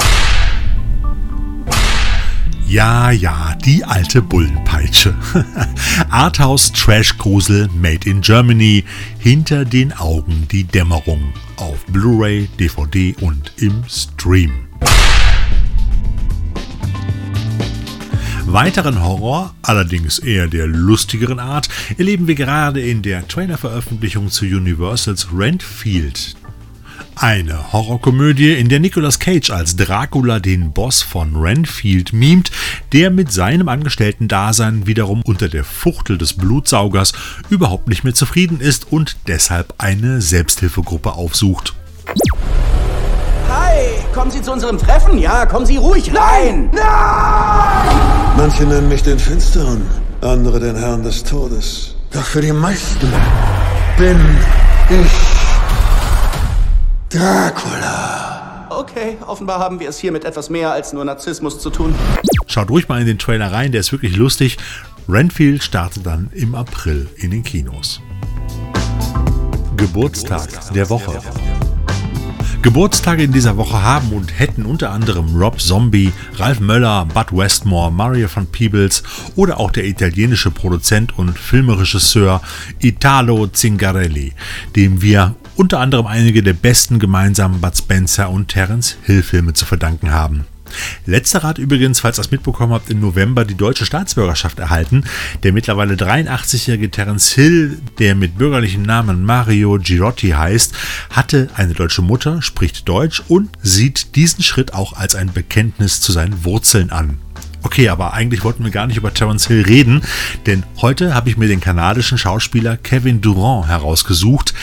Ja, 2.70 3.10
ja, 3.10 3.56
die 3.66 3.84
alte 3.84 4.22
Bullenpeitsche. 4.22 5.16
Arthouse 6.12 6.72
Trash 6.72 7.18
Grusel 7.18 7.68
Made 7.74 8.08
in 8.08 8.22
Germany. 8.22 8.84
Hinter 9.18 9.66
den 9.66 9.92
Augen 9.92 10.48
die 10.52 10.66
Dämmerung. 10.66 11.34
Auf 11.56 11.84
Blu-ray, 11.88 12.48
DVD 12.60 13.16
und 13.22 13.54
im 13.58 13.84
Stream. 13.90 14.52
Weiteren 18.46 19.04
Horror, 19.04 19.56
allerdings 19.64 20.20
eher 20.20 20.48
der 20.48 20.68
lustigeren 20.68 21.40
Art, 21.40 21.70
erleben 21.98 22.28
wir 22.28 22.36
gerade 22.36 22.82
in 22.82 23.02
der 23.02 23.28
Trailer-Veröffentlichung 23.28 24.30
zu 24.30 24.46
Universals 24.46 25.28
Renfield, 25.36 26.36
eine 27.22 27.74
Horrorkomödie, 27.74 28.54
in 28.54 28.70
der 28.70 28.80
Nicolas 28.80 29.20
Cage 29.20 29.50
als 29.50 29.76
Dracula 29.76 30.40
den 30.40 30.72
Boss 30.72 31.02
von 31.02 31.36
Renfield 31.36 32.14
mimt, 32.14 32.50
der 32.94 33.10
mit 33.12 33.32
seinem 33.32 33.68
Angestellten-Dasein 33.68 34.88
wiederum 34.88 35.22
unter 35.26 35.50
der 35.50 35.66
Fuchtel 35.66 36.18
des 36.18 36.34
Blutsaugers 36.34 37.12
überhaupt 37.50 37.90
nicht 37.90 38.06
mehr 38.06 38.14
zufrieden 38.14 38.62
ist 38.62 38.92
und 38.92 39.18
deshalb 39.28 39.74
eine 39.78 40.22
Selbsthilfegruppe 40.22 41.12
aufsucht. 41.12 41.74
Hi, 43.50 43.82
kommen 44.14 44.32
Sie 44.32 44.42
zu 44.42 44.54
unserem 44.54 44.78
Treffen? 44.78 45.18
Ja, 45.18 45.46
kommen 45.46 45.66
Sie 45.66 45.78
ruhig 45.78 46.12
rein! 46.16 46.70
Nein! 46.72 47.98
Manche 48.38 48.64
nennen 48.64 48.88
mich 48.88 49.04
den 49.04 49.20
Finsteren, 49.20 49.82
andere 50.22 50.60
den 50.62 50.78
Herrn 50.78 51.04
des 51.04 51.24
Todes. 51.24 51.96
Doch 52.12 52.24
für 52.24 52.42
die 52.42 52.54
meisten 52.54 53.12
bin 53.98 54.18
ich 54.90 55.39
Dracula. 57.10 58.68
Okay, 58.70 59.18
offenbar 59.26 59.58
haben 59.58 59.80
wir 59.80 59.90
es 59.90 59.98
hier 59.98 60.12
mit 60.12 60.26
etwas 60.26 60.52
mehr 60.52 60.72
als 60.72 60.94
nur 60.94 61.04
Narzissmus 61.04 61.60
zu 61.60 61.72
tun. 61.72 61.96
Schaut 62.46 62.70
ruhig 62.70 62.88
mal 62.88 63.02
in 63.02 63.08
den 63.08 63.18
Trailer 63.18 63.52
rein, 63.52 63.72
der 63.72 63.80
ist 63.80 63.92
wirklich 63.92 64.16
lustig. 64.16 64.58
Renfield 65.08 65.64
startet 65.64 66.06
dann 66.06 66.30
im 66.34 66.54
April 66.54 67.10
in 67.16 67.32
den 67.32 67.42
Kinos. 67.42 68.00
Geburtstag 69.76 70.72
der 70.76 70.88
Woche. 70.92 71.20
Geburtstage 72.62 73.24
in 73.24 73.32
dieser 73.32 73.58
Woche 73.58 73.82
haben 73.82 74.12
und 74.12 74.38
hätten 74.38 74.66
unter 74.66 74.92
anderem 74.92 75.36
Rob 75.36 75.60
Zombie, 75.60 76.12
Ralph 76.36 76.60
Möller, 76.60 77.06
Bud 77.06 77.36
Westmore, 77.36 77.92
Mario 77.92 78.28
von 78.28 78.46
Peebles 78.46 79.02
oder 79.36 79.60
auch 79.60 79.72
der 79.72 79.86
italienische 79.86 80.52
Produzent 80.52 81.18
und 81.18 81.40
Filmregisseur 81.40 82.42
Italo 82.80 83.48
Zingarelli, 83.48 84.34
dem 84.76 85.02
wir 85.02 85.36
unter 85.60 85.82
anderem 85.82 86.08
einige 86.08 86.42
der 86.42 86.54
besten 86.54 87.00
gemeinsamen 87.00 87.60
Bud 87.60 87.76
Spencer 87.76 88.30
und 88.30 88.48
Terence 88.48 88.96
Hill 89.04 89.22
Filme 89.22 89.52
zu 89.52 89.66
verdanken 89.66 90.12
haben. 90.12 90.46
Letzterer 91.06 91.50
hat 91.50 91.58
übrigens, 91.58 92.00
falls 92.00 92.18
ihr 92.18 92.22
es 92.22 92.32
mitbekommen 92.32 92.72
habt, 92.72 92.90
im 92.90 93.02
November 93.02 93.44
die 93.44 93.56
deutsche 93.56 93.86
Staatsbürgerschaft 93.86 94.58
erhalten. 94.58 95.04
Der 95.44 95.52
mittlerweile 95.52 95.96
83-jährige 95.96 96.90
Terence 96.92 97.34
Hill, 97.34 97.78
der 97.98 98.16
mit 98.16 98.38
bürgerlichem 98.38 98.84
Namen 98.84 99.26
Mario 99.26 99.78
Girotti 99.82 100.30
heißt, 100.30 100.74
hatte 101.10 101.50
eine 101.56 101.74
deutsche 101.74 102.04
Mutter, 102.04 102.42
spricht 102.42 102.88
Deutsch 102.88 103.22
und 103.28 103.50
sieht 103.62 104.16
diesen 104.16 104.46
Schritt 104.46 104.74
auch 104.74 104.94
als 104.94 105.14
ein 105.14 105.34
Bekenntnis 105.34 106.00
zu 106.00 106.14
seinen 106.14 106.46
Wurzeln 106.46 106.90
an. 106.90 107.18
Okay, 107.62 107.90
aber 107.90 108.14
eigentlich 108.14 108.44
wollten 108.44 108.64
wir 108.64 108.72
gar 108.72 108.88
nicht 108.88 108.98
über 108.98 109.14
Terence 109.14 109.48
Hill 109.48 109.64
reden, 109.64 110.02
denn 110.46 110.64
heute 110.82 111.14
habe 111.14 111.30
ich 111.30 111.38
mir 111.38 111.48
den 111.48 111.60
kanadischen 111.60 112.18
Schauspieler 112.18 112.78
Kevin 112.78 113.22
Durant 113.22 113.68
herausgesucht, 113.68 114.54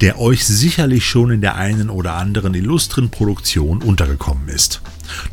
der 0.00 0.18
euch 0.18 0.46
sicherlich 0.46 1.06
schon 1.06 1.30
in 1.30 1.40
der 1.40 1.56
einen 1.56 1.90
oder 1.90 2.14
anderen 2.14 2.54
illustren 2.54 3.10
Produktion 3.10 3.82
untergekommen 3.82 4.48
ist. 4.48 4.80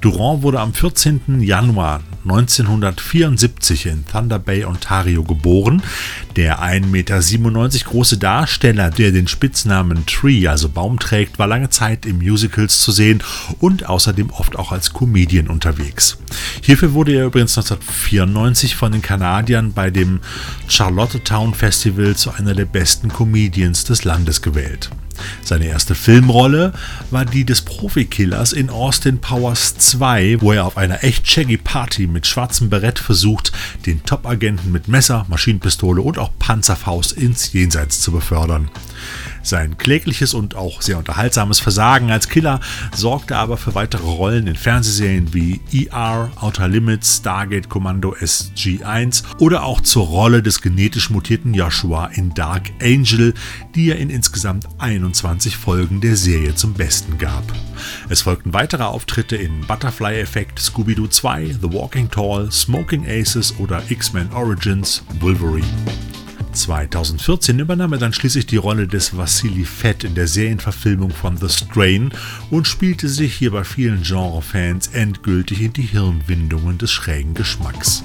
Durand 0.01 0.44
wurde 0.44 0.60
am 0.60 0.74
14. 0.74 1.42
Januar 1.42 2.01
1974 2.24 3.86
in 3.86 4.06
Thunder 4.06 4.39
Bay, 4.39 4.63
Ontario 4.65 5.24
geboren. 5.24 5.82
Der 6.36 6.62
1,97 6.62 6.88
Meter 6.88 7.20
große 7.89 8.18
Darsteller, 8.18 8.89
der 8.89 9.12
den 9.12 9.27
Spitznamen 9.27 10.06
Tree, 10.06 10.48
also 10.48 10.70
Baum 10.70 11.00
trägt, 11.00 11.38
war 11.38 11.48
lange 11.48 11.70
Zeit 11.70 12.06
in 12.06 12.20
Musicals 12.20 12.80
zu 12.80 12.92
sehen 12.92 13.22
und 13.60 13.88
außerdem 13.89 14.30
oft 14.30 14.56
auch 14.56 14.72
als 14.72 14.94
Comedian 14.94 15.48
unterwegs. 15.48 16.18
Hierfür 16.62 16.94
wurde 16.94 17.13
er 17.13 17.25
übrigens 17.25 17.58
1994 17.58 18.75
von 18.75 18.92
den 18.94 19.01
Kanadiern 19.01 19.74
bei 19.74 19.89
dem 19.89 20.22
Charlottetown 20.68 21.53
Festival 21.53 22.15
zu 22.15 22.32
einer 22.32 22.56
der 22.56 22.65
besten 22.65 23.10
Comedians 23.10 23.84
des 23.84 24.06
Landes 24.06 24.42
gewählt. 24.42 24.89
Seine 25.43 25.65
erste 25.65 25.96
Filmrolle 25.96 26.74
war 27.12 27.25
die 27.25 27.46
des 27.46 27.62
Profikillers 27.62 28.53
in 28.53 28.70
Austin 28.70 29.20
Powers 29.20 29.75
2, 29.77 30.41
wo 30.41 30.51
er 30.51 30.65
auf 30.65 30.77
einer 30.77 31.03
echt 31.03 31.29
shaggy 31.29 31.58
Party 31.58 32.08
mit 32.08 32.27
schwarzem 32.27 32.70
Barett 32.70 33.00
versucht, 33.00 33.51
den 33.86 34.03
Top-Agenten 34.03 34.72
mit 34.72 34.88
Messer, 34.88 35.25
Maschinenpistole 35.29 36.01
und 36.01 36.17
auch 36.17 36.32
Panzerfaust 36.39 37.13
ins 37.13 37.53
Jenseits 37.53 38.01
zu 38.01 38.12
befördern. 38.12 38.70
Sein 39.43 39.77
klägliches 39.77 40.33
und 40.33 40.55
auch 40.55 40.81
sehr 40.81 40.97
unterhaltsames 40.97 41.59
Versagen 41.59 42.12
als 42.12 42.29
Killer 42.29 42.62
sorgte 42.95 43.35
aber 43.35 43.57
für 43.57 43.75
weitere 43.75 44.07
Rollen 44.07 44.47
in 44.47 44.55
Fernsehserien 44.55 45.33
wie 45.33 45.59
ER, 45.71 46.31
Outer 46.38 46.69
Limits, 46.69 47.17
Stargate 47.17 47.67
Kommando 47.67 48.13
SG-1 48.13 49.23
oder 49.39 49.63
auch 49.63 49.81
zur 49.81 50.05
Rolle 50.05 50.41
des 50.41 50.62
genetisch 50.62 51.09
mutierten 51.09 51.53
Joshua 51.53 52.07
in 52.07 52.33
Dark 52.33 52.71
Angel, 52.81 53.33
die 53.75 53.89
er 53.89 53.97
in 53.97 54.09
insgesamt 54.09 54.67
21 54.77 55.57
Folgen 55.57 56.00
der 56.00 56.15
Serie 56.15 56.55
zum 56.55 56.73
Besten 56.73 57.17
gab. 57.17 57.43
Es 58.07 58.21
folgten 58.21 58.53
weitere 58.53 58.83
Auftritte 58.83 59.35
in 59.35 59.62
Butterfly 59.67 60.19
Effect, 60.21 60.59
Scooby-Doo 60.59 61.07
2, 61.07 61.57
The 61.62 61.73
Walking 61.73 62.09
Tall, 62.09 62.50
Smoking 62.51 63.05
Aces 63.07 63.53
oder 63.59 63.83
X-Men 63.89 64.31
Origins 64.31 65.03
Wolverine. 65.19 65.67
2014 66.53 67.60
übernahm 67.60 67.93
er 67.93 68.00
dann 68.00 68.13
schließlich 68.13 68.45
die 68.45 68.57
Rolle 68.57 68.88
des 68.88 69.17
Vasily 69.17 69.65
Fett 69.65 70.03
in 70.03 70.15
der 70.15 70.27
Serienverfilmung 70.27 71.12
von 71.12 71.38
The 71.38 71.50
Strain 71.50 72.12
und 72.50 72.67
spielte 72.67 73.10
sich 73.10 73.33
hier 73.33 73.51
bei 73.51 73.63
vielen 73.63 74.03
Genrefans 74.03 74.88
endgültig 74.88 75.62
in 75.62 75.74
die 75.74 75.81
Hirnwindungen 75.81 76.77
des 76.77 76.91
schrägen 76.91 77.33
Geschmacks. 77.33 78.03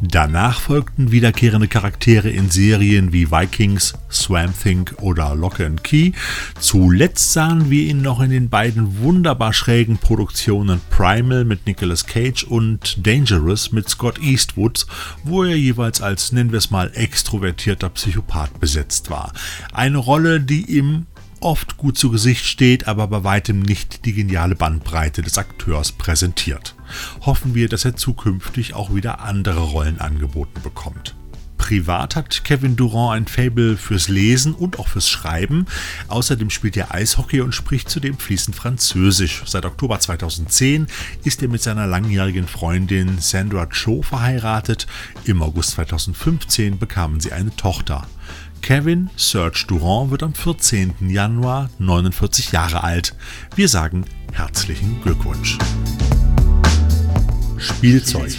Danach 0.00 0.60
folgten 0.60 1.10
wiederkehrende 1.10 1.66
Charaktere 1.66 2.30
in 2.30 2.50
Serien 2.50 3.12
wie 3.12 3.32
Vikings, 3.32 3.94
Swamp 4.08 4.54
Thing 4.62 4.88
oder 5.00 5.34
Lock 5.34 5.58
and 5.58 5.82
Key. 5.82 6.12
Zuletzt 6.60 7.32
sahen 7.32 7.68
wir 7.68 7.82
ihn 7.82 8.00
noch 8.00 8.20
in 8.20 8.30
den 8.30 8.48
beiden 8.48 9.00
wunderbar 9.00 9.52
schrägen 9.52 9.98
Produktionen 9.98 10.80
Primal 10.90 11.44
mit 11.44 11.66
Nicolas 11.66 12.06
Cage 12.06 12.44
und 12.44 13.04
Dangerous 13.04 13.72
mit 13.72 13.88
Scott 13.88 14.20
Eastwood, 14.20 14.86
wo 15.24 15.42
er 15.42 15.56
jeweils 15.56 16.00
als, 16.00 16.30
nennen 16.30 16.52
wir 16.52 16.58
es 16.58 16.70
mal, 16.70 16.92
extrovertierter 16.94 17.88
Psychopath 17.88 18.60
besetzt 18.60 19.10
war. 19.10 19.32
Eine 19.72 19.98
Rolle, 19.98 20.40
die 20.40 20.76
ihm 20.76 21.06
oft 21.40 21.76
gut 21.76 21.98
zu 21.98 22.10
Gesicht 22.10 22.44
steht, 22.44 22.88
aber 22.88 23.06
bei 23.08 23.24
weitem 23.24 23.60
nicht 23.60 24.04
die 24.04 24.12
geniale 24.12 24.54
Bandbreite 24.54 25.22
des 25.22 25.38
Akteurs 25.38 25.92
präsentiert. 25.92 26.74
Hoffen 27.20 27.54
wir, 27.54 27.68
dass 27.68 27.84
er 27.84 27.96
zukünftig 27.96 28.74
auch 28.74 28.94
wieder 28.94 29.20
andere 29.20 29.60
Rollen 29.60 30.00
angeboten 30.00 30.62
bekommt. 30.62 31.17
Privat 31.58 32.16
hat 32.16 32.44
Kevin 32.44 32.76
Durant 32.76 33.16
ein 33.16 33.26
Fable 33.26 33.76
fürs 33.76 34.08
Lesen 34.08 34.54
und 34.54 34.78
auch 34.78 34.88
fürs 34.88 35.08
Schreiben. 35.08 35.66
Außerdem 36.06 36.48
spielt 36.48 36.76
er 36.76 36.94
Eishockey 36.94 37.42
und 37.42 37.54
spricht 37.54 37.90
zudem 37.90 38.16
fließend 38.16 38.56
Französisch. 38.56 39.42
Seit 39.44 39.66
Oktober 39.66 40.00
2010 40.00 40.86
ist 41.24 41.42
er 41.42 41.48
mit 41.48 41.62
seiner 41.62 41.86
langjährigen 41.86 42.48
Freundin 42.48 43.18
Sandra 43.18 43.66
Cho 43.66 44.02
verheiratet. 44.02 44.86
Im 45.24 45.42
August 45.42 45.72
2015 45.72 46.78
bekamen 46.78 47.20
sie 47.20 47.32
eine 47.32 47.54
Tochter. 47.54 48.06
Kevin 48.62 49.10
Serge 49.16 49.64
Durand 49.66 50.10
wird 50.10 50.22
am 50.22 50.34
14. 50.34 50.94
Januar 51.08 51.70
49 51.78 52.52
Jahre 52.52 52.82
alt. 52.82 53.14
Wir 53.54 53.68
sagen 53.68 54.04
herzlichen 54.32 55.00
Glückwunsch. 55.02 55.58
Spielzeug. 57.58 58.32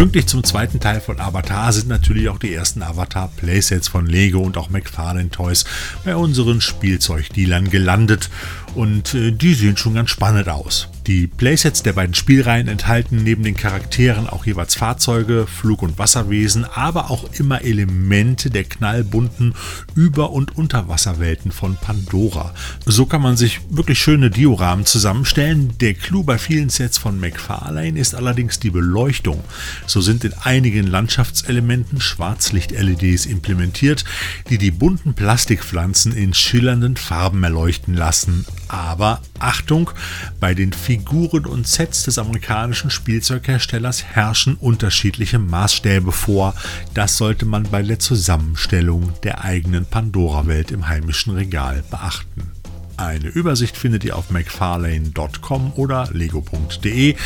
Pünktlich 0.00 0.28
zum 0.28 0.42
zweiten 0.42 0.80
Teil 0.80 0.98
von 1.02 1.20
Avatar 1.20 1.74
sind 1.74 1.88
natürlich 1.88 2.30
auch 2.30 2.38
die 2.38 2.54
ersten 2.54 2.82
Avatar 2.82 3.28
Playsets 3.36 3.86
von 3.86 4.06
Lego 4.06 4.38
und 4.38 4.56
auch 4.56 4.70
McFarlane 4.70 5.28
Toys 5.28 5.66
bei 6.06 6.16
unseren 6.16 6.62
Spielzeugdealern 6.62 7.68
gelandet 7.68 8.30
und 8.74 9.12
äh, 9.12 9.30
die 9.30 9.52
sehen 9.52 9.76
schon 9.76 9.92
ganz 9.92 10.08
spannend 10.08 10.48
aus. 10.48 10.88
Die 11.10 11.26
Playsets 11.26 11.82
der 11.82 11.94
beiden 11.94 12.14
Spielreihen 12.14 12.68
enthalten 12.68 13.24
neben 13.24 13.42
den 13.42 13.56
Charakteren 13.56 14.28
auch 14.28 14.46
jeweils 14.46 14.76
Fahrzeuge, 14.76 15.48
Flug- 15.48 15.82
und 15.82 15.98
Wasserwesen, 15.98 16.64
aber 16.64 17.10
auch 17.10 17.24
immer 17.32 17.62
Elemente 17.62 18.48
der 18.48 18.62
knallbunten 18.62 19.56
Über- 19.96 20.30
und 20.30 20.56
Unterwasserwelten 20.56 21.50
von 21.50 21.74
Pandora. 21.74 22.54
So 22.86 23.06
kann 23.06 23.22
man 23.22 23.36
sich 23.36 23.58
wirklich 23.70 23.98
schöne 23.98 24.30
Dioramen 24.30 24.86
zusammenstellen. 24.86 25.72
Der 25.80 25.94
Clou 25.94 26.22
bei 26.22 26.38
vielen 26.38 26.68
Sets 26.68 26.96
von 26.96 27.18
McFarlane 27.18 27.98
ist 27.98 28.14
allerdings 28.14 28.60
die 28.60 28.70
Beleuchtung. 28.70 29.42
So 29.88 30.00
sind 30.00 30.22
in 30.22 30.34
einigen 30.34 30.86
Landschaftselementen 30.86 32.00
Schwarzlicht-LEDs 32.00 33.26
implementiert, 33.26 34.04
die 34.48 34.58
die 34.58 34.70
bunten 34.70 35.14
Plastikpflanzen 35.14 36.12
in 36.12 36.34
schillernden 36.34 36.96
Farben 36.96 37.42
erleuchten 37.42 37.94
lassen. 37.94 38.46
Aber 38.68 39.20
Achtung, 39.40 39.90
bei 40.38 40.54
den 40.54 40.72
Figuren 40.72 40.99
und 41.46 41.66
Sets 41.66 42.04
des 42.04 42.18
amerikanischen 42.18 42.90
Spielzeugherstellers 42.90 44.04
herrschen 44.04 44.54
unterschiedliche 44.54 45.38
Maßstäbe 45.38 46.12
vor. 46.12 46.54
Das 46.94 47.16
sollte 47.16 47.44
man 47.44 47.64
bei 47.64 47.82
der 47.82 47.98
Zusammenstellung 47.98 49.12
der 49.22 49.44
eigenen 49.44 49.86
Pandora-Welt 49.86 50.70
im 50.70 50.88
heimischen 50.88 51.34
Regal 51.34 51.82
beachten. 51.90 52.50
Eine 52.96 53.28
Übersicht 53.28 53.78
findet 53.78 54.04
ihr 54.04 54.14
auf 54.16 54.30
macfarlane.com 54.30 55.72
oder 55.76 56.08
lego.de. 56.12 57.16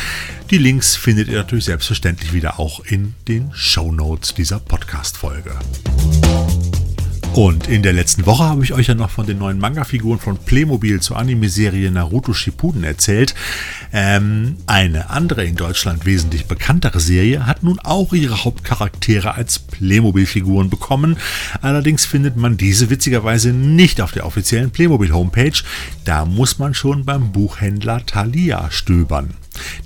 Die 0.49 0.57
Links 0.57 0.95
findet 0.95 1.27
ihr 1.27 1.35
natürlich 1.35 1.65
selbstverständlich 1.65 2.31
wieder 2.31 2.59
auch 2.59 2.79
in 2.85 3.13
den 3.27 3.51
Show 3.53 3.91
Notes 3.91 4.33
dieser 4.33 4.59
Podcast-Folge. 4.59 5.51
Und 7.35 7.67
in 7.67 7.83
der 7.83 7.91
letzten 7.91 8.25
Woche 8.25 8.45
habe 8.45 8.63
ich 8.63 8.71
euch 8.71 8.87
ja 8.87 8.95
noch 8.95 9.09
von 9.09 9.27
den 9.27 9.39
neuen 9.39 9.59
Manga-Figuren 9.59 10.19
von 10.19 10.37
Playmobil 10.37 11.01
zur 11.01 11.17
Anime-Serie 11.17 11.91
Naruto 11.91 12.31
Shippuden 12.31 12.85
erzählt. 12.85 13.35
Ähm, 13.91 14.55
eine 14.67 15.09
andere 15.09 15.43
in 15.43 15.57
Deutschland 15.57 16.05
wesentlich 16.05 16.45
bekanntere 16.45 17.01
Serie 17.01 17.45
hat 17.45 17.61
nun 17.61 17.77
auch 17.79 18.13
ihre 18.13 18.45
Hauptcharaktere 18.45 19.35
als 19.35 19.59
Playmobil-Figuren 19.59 20.69
bekommen. 20.69 21.17
Allerdings 21.61 22.05
findet 22.05 22.37
man 22.37 22.55
diese 22.55 22.89
witzigerweise 22.89 23.51
nicht 23.51 23.99
auf 23.99 24.13
der 24.13 24.25
offiziellen 24.25 24.71
Playmobil-Homepage. 24.71 25.61
Da 26.05 26.23
muss 26.23 26.57
man 26.57 26.73
schon 26.73 27.03
beim 27.03 27.33
Buchhändler 27.33 28.05
Thalia 28.05 28.71
stöbern. 28.71 29.31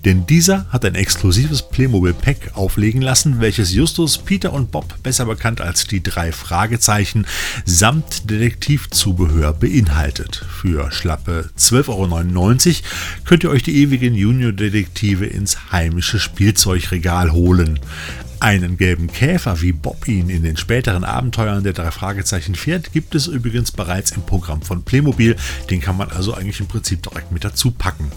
Denn 0.06 0.26
dieser 0.26 0.66
hat 0.70 0.86
ein 0.86 0.96
exklusives 0.96 1.70
Playmobil 1.70 2.14
Pack 2.14 2.52
auflegen 2.56 3.02
lassen, 3.02 3.40
welches 3.40 3.74
Justus, 3.74 4.18
Peter 4.18 4.54
und 4.54 4.72
Bob, 4.72 5.02
besser 5.04 5.26
bekannt 5.26 5.62
als 5.62 5.86
die 5.88 6.04
drei 6.04 6.32
Fragezeichen, 6.32 7.26
samt 7.66 8.30
Detektivzubehör 8.30 9.54
beinhaltet. 9.54 10.46
Für 10.62 10.92
schlappe 10.92 11.50
12,99 11.58 12.68
Euro 12.68 12.77
könnt 13.25 13.44
ihr 13.44 13.50
euch 13.50 13.64
die 13.64 13.82
ewigen 13.82 14.16
Junior-Detektive 14.16 15.25
ins 15.25 15.72
heimische 15.72 16.20
Spielzeugregal 16.20 17.32
holen. 17.32 17.79
Einen 18.42 18.77
gelben 18.77 19.08
Käfer, 19.08 19.60
wie 19.62 19.74
Bob 19.74 20.08
ihn 20.08 20.29
in 20.29 20.44
den 20.44 20.55
späteren 20.55 21.03
Abenteuern 21.03 21.62
der 21.62 21.74
drei 21.74 21.92
Fragezeichen 21.92 22.55
fährt, 22.55 22.94
gibt 22.94 23.14
es 23.14 23.27
übrigens 23.27 23.74
bereits 23.74 24.12
im 24.12 24.22
Programm 24.22 24.62
von 24.62 24.84
Playmobil. 24.84 25.36
Den 25.70 25.82
kann 25.82 25.98
man 25.98 26.10
also 26.10 26.34
eigentlich 26.34 26.62
im 26.62 26.68
Prinzip 26.68 27.03
direkt 27.03 27.34
mit 27.34 27.44
dazu 27.44 27.72
packen. 27.72 28.10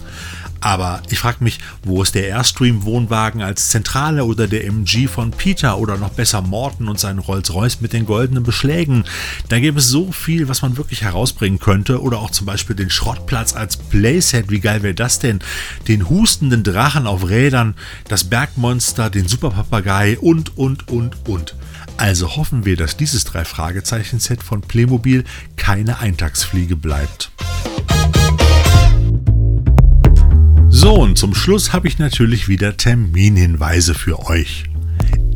Aber 0.63 1.01
ich 1.09 1.19
frage 1.19 1.43
mich, 1.43 1.59
wo 1.83 2.01
ist 2.01 2.15
der 2.15 2.29
Airstream-Wohnwagen 2.29 3.41
als 3.41 3.67
Zentrale 3.67 4.23
oder 4.23 4.47
der 4.47 4.65
MG 4.65 5.07
von 5.07 5.31
Peter 5.31 5.77
oder 5.77 5.97
noch 5.97 6.11
besser 6.11 6.41
Morton 6.41 6.87
und 6.87 6.97
sein 6.97 7.19
Rolls-Royce 7.19 7.81
mit 7.81 7.91
den 7.91 8.05
goldenen 8.05 8.43
Beschlägen? 8.43 9.03
Da 9.49 9.59
gäbe 9.59 9.79
es 9.79 9.89
so 9.89 10.13
viel, 10.13 10.47
was 10.47 10.61
man 10.61 10.77
wirklich 10.77 11.01
herausbringen 11.01 11.59
könnte. 11.59 12.01
Oder 12.01 12.19
auch 12.19 12.31
zum 12.31 12.45
Beispiel 12.45 12.77
den 12.77 12.89
Schrottplatz 12.89 13.53
als 13.53 13.75
Playset. 13.75 14.49
Wie 14.49 14.61
geil 14.61 14.83
wäre 14.83 14.93
das 14.93 15.19
denn? 15.19 15.39
Den 15.89 16.07
hustenden 16.07 16.63
Drachen 16.63 17.07
auf 17.07 17.27
Rädern, 17.27 17.75
das 18.07 18.23
Bergmonster, 18.23 19.09
den 19.09 19.27
Superpapagei 19.27 20.17
und, 20.17 20.57
und, 20.57 20.87
und, 20.87 21.27
und. 21.27 21.55
Also 21.97 22.37
hoffen 22.37 22.63
wir, 22.63 22.77
dass 22.77 22.95
dieses 22.95 23.25
Drei-Fragezeichen-Set 23.25 24.41
von 24.41 24.61
Playmobil 24.61 25.25
keine 25.57 25.99
Eintagsfliege 25.99 26.77
bleibt. 26.77 27.31
So, 30.83 30.95
und 30.95 31.17
zum 31.17 31.33
Schluss 31.33 31.71
habe 31.71 31.87
ich 31.87 31.97
natürlich 31.97 32.49
wieder 32.49 32.75
Terminhinweise 32.75 33.93
für 33.93 34.19
euch. 34.27 34.65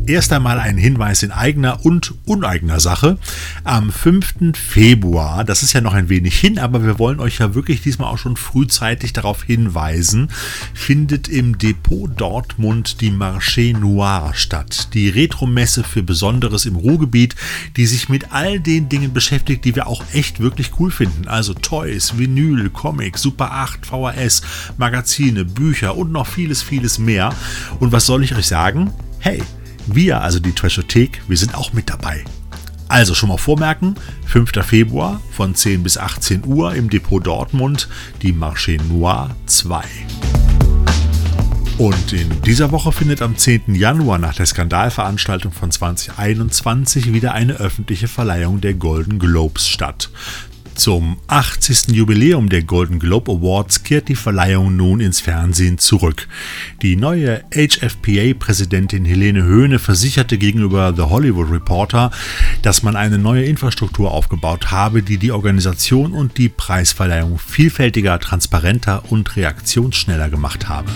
Erst 0.08 0.32
einmal 0.32 0.58
ein 0.58 0.78
Hinweis 0.78 1.22
in 1.22 1.32
eigener 1.32 1.84
und 1.84 2.14
uneigener 2.24 2.80
Sache. 2.80 3.18
Am 3.62 3.92
5. 3.92 4.56
Februar, 4.56 5.44
das 5.44 5.62
ist 5.62 5.74
ja 5.74 5.82
noch 5.82 5.92
ein 5.92 6.08
wenig 6.08 6.40
hin, 6.40 6.58
aber 6.58 6.82
wir 6.82 6.98
wollen 6.98 7.20
euch 7.20 7.40
ja 7.40 7.54
wirklich 7.54 7.82
diesmal 7.82 8.10
auch 8.10 8.16
schon 8.16 8.38
frühzeitig 8.38 9.12
darauf 9.12 9.42
hinweisen, 9.42 10.30
findet 10.72 11.28
im 11.28 11.58
Depot 11.58 12.10
Dortmund 12.18 13.02
die 13.02 13.10
Marché 13.10 13.76
Noir 13.76 14.32
statt. 14.32 14.94
Die 14.94 15.10
Retromesse 15.10 15.84
für 15.84 16.02
Besonderes 16.02 16.64
im 16.64 16.76
Ruhrgebiet, 16.76 17.34
die 17.76 17.84
sich 17.84 18.08
mit 18.08 18.32
all 18.32 18.60
den 18.60 18.88
Dingen 18.88 19.12
beschäftigt, 19.12 19.66
die 19.66 19.76
wir 19.76 19.88
auch 19.88 20.02
echt 20.14 20.40
wirklich 20.40 20.70
cool 20.80 20.90
finden. 20.90 21.28
Also 21.28 21.52
Toys, 21.52 22.16
Vinyl, 22.16 22.70
Comics, 22.70 23.20
Super 23.20 23.52
8, 23.52 23.84
VHS, 23.84 24.40
Magazine, 24.78 25.44
Bücher 25.44 25.98
und 25.98 26.12
noch 26.12 26.26
vieles, 26.26 26.62
vieles 26.62 26.98
mehr. 26.98 27.34
Und 27.78 27.92
was 27.92 28.06
soll 28.06 28.24
ich 28.24 28.34
euch 28.34 28.46
sagen? 28.46 28.90
Hey, 29.18 29.42
wir, 29.94 30.20
also 30.20 30.38
die 30.38 30.52
Trashothek, 30.52 31.22
wir 31.28 31.36
sind 31.36 31.54
auch 31.54 31.72
mit 31.72 31.90
dabei. 31.90 32.24
Also 32.88 33.14
schon 33.14 33.28
mal 33.28 33.38
vormerken, 33.38 33.96
5. 34.26 34.52
Februar 34.64 35.20
von 35.32 35.54
10 35.54 35.82
bis 35.82 35.98
18 35.98 36.44
Uhr 36.46 36.74
im 36.74 36.88
Depot 36.88 37.24
Dortmund, 37.24 37.88
die 38.22 38.32
Marché 38.32 38.82
Noir 38.82 39.36
2. 39.46 39.82
Und 41.78 42.12
in 42.12 42.42
dieser 42.42 42.72
Woche 42.72 42.90
findet 42.90 43.22
am 43.22 43.36
10. 43.36 43.74
Januar 43.76 44.18
nach 44.18 44.34
der 44.34 44.46
Skandalveranstaltung 44.46 45.52
von 45.52 45.70
2021 45.70 47.12
wieder 47.12 47.34
eine 47.34 47.54
öffentliche 47.54 48.08
Verleihung 48.08 48.60
der 48.60 48.74
Golden 48.74 49.20
Globes 49.20 49.68
statt. 49.68 50.10
Zum 50.78 51.16
80. 51.26 51.88
Jubiläum 51.88 52.48
der 52.48 52.62
Golden 52.62 53.00
Globe 53.00 53.32
Awards 53.32 53.82
kehrt 53.82 54.06
die 54.06 54.14
Verleihung 54.14 54.76
nun 54.76 55.00
ins 55.00 55.20
Fernsehen 55.20 55.78
zurück. 55.78 56.28
Die 56.82 56.94
neue 56.94 57.42
HFPA-Präsidentin 57.52 59.04
Helene 59.04 59.42
Höhne 59.42 59.80
versicherte 59.80 60.38
gegenüber 60.38 60.94
The 60.94 61.02
Hollywood 61.02 61.50
Reporter, 61.50 62.12
dass 62.62 62.84
man 62.84 62.94
eine 62.94 63.18
neue 63.18 63.42
Infrastruktur 63.42 64.12
aufgebaut 64.12 64.70
habe, 64.70 65.02
die 65.02 65.18
die 65.18 65.32
Organisation 65.32 66.12
und 66.12 66.38
die 66.38 66.48
Preisverleihung 66.48 67.40
vielfältiger, 67.40 68.20
transparenter 68.20 69.02
und 69.10 69.34
reaktionsschneller 69.34 70.28
gemacht 70.28 70.68
habe. 70.68 70.92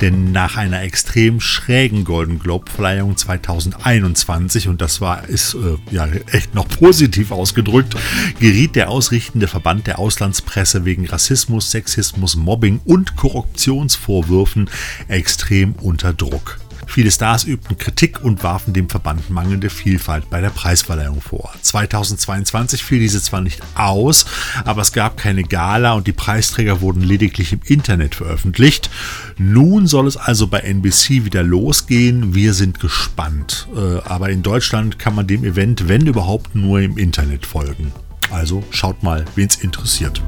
Denn 0.00 0.30
nach 0.30 0.56
einer 0.56 0.82
extrem 0.82 1.40
schrägen 1.40 2.04
Golden 2.04 2.38
Globe-Verleihung 2.38 3.16
2021, 3.16 4.68
und 4.68 4.80
das 4.80 5.00
war 5.00 5.28
ist 5.28 5.54
äh, 5.54 5.78
ja 5.92 6.06
echt 6.30 6.54
noch 6.54 6.68
positiv 6.68 7.32
ausgedrückt, 7.32 7.96
geriet 8.38 8.76
der 8.76 8.88
Ausrichter 8.88 9.15
ausrichtende 9.16 9.48
Verband 9.48 9.86
der 9.86 9.98
Auslandspresse 9.98 10.84
wegen 10.84 11.06
Rassismus, 11.06 11.70
Sexismus, 11.70 12.36
Mobbing 12.36 12.82
und 12.84 13.16
Korruptionsvorwürfen 13.16 14.68
extrem 15.08 15.72
unter 15.72 16.12
Druck. 16.12 16.58
Viele 16.86 17.10
Stars 17.10 17.44
übten 17.44 17.78
Kritik 17.78 18.22
und 18.22 18.42
warfen 18.42 18.74
dem 18.74 18.90
Verband 18.90 19.30
mangelnde 19.30 19.70
Vielfalt 19.70 20.28
bei 20.28 20.42
der 20.42 20.50
Preisverleihung 20.50 21.22
vor. 21.22 21.50
2022 21.62 22.84
fiel 22.84 22.98
diese 22.98 23.22
zwar 23.22 23.40
nicht 23.40 23.62
aus, 23.74 24.26
aber 24.66 24.82
es 24.82 24.92
gab 24.92 25.16
keine 25.16 25.44
Gala 25.44 25.94
und 25.94 26.06
die 26.06 26.12
Preisträger 26.12 26.82
wurden 26.82 27.00
lediglich 27.00 27.54
im 27.54 27.60
Internet 27.64 28.16
veröffentlicht. 28.16 28.90
Nun 29.38 29.86
soll 29.86 30.06
es 30.08 30.18
also 30.18 30.46
bei 30.46 30.58
NBC 30.58 31.24
wieder 31.24 31.42
losgehen. 31.42 32.34
Wir 32.34 32.52
sind 32.52 32.80
gespannt. 32.80 33.66
Äh, 33.74 34.00
aber 34.04 34.28
in 34.28 34.42
Deutschland 34.42 34.98
kann 34.98 35.14
man 35.14 35.26
dem 35.26 35.42
Event, 35.42 35.88
wenn 35.88 36.06
überhaupt, 36.06 36.54
nur 36.54 36.80
im 36.80 36.98
Internet 36.98 37.46
folgen. 37.46 37.92
Also 38.30 38.62
schaut 38.70 39.02
mal, 39.02 39.24
wen 39.34 39.46
es 39.46 39.56
interessiert. 39.56 40.22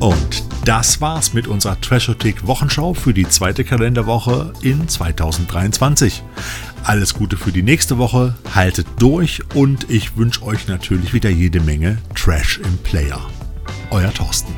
Und 0.00 0.42
das 0.64 1.00
war's 1.00 1.32
mit 1.32 1.46
unserer 1.46 1.80
Trashotik 1.80 2.46
Wochenschau 2.46 2.94
für 2.94 3.14
die 3.14 3.28
zweite 3.28 3.64
Kalenderwoche 3.64 4.52
in 4.62 4.88
2023. 4.88 6.22
Alles 6.84 7.14
Gute 7.14 7.36
für 7.36 7.52
die 7.52 7.62
nächste 7.62 7.98
Woche, 7.98 8.34
haltet 8.54 8.86
durch 8.98 9.42
und 9.54 9.88
ich 9.90 10.16
wünsche 10.16 10.42
euch 10.42 10.66
natürlich 10.66 11.12
wieder 11.12 11.30
jede 11.30 11.60
Menge 11.60 11.98
Trash 12.14 12.58
im 12.64 12.78
Player. 12.78 13.20
Euer 13.90 14.12
Thorsten. 14.12 14.52